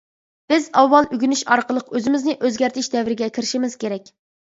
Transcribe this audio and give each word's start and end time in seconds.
بىز 0.53 0.65
ئاۋۋال 0.81 1.09
ئۆگىنىش 1.09 1.45
ئارقىلىق 1.57 1.93
ئۆزىمىزنى 1.99 2.37
ئۆزگەرتىش 2.41 2.93
دەۋرىگە 2.97 3.33
كىرىشىمىز 3.41 3.81
كېرەك. 3.87 4.15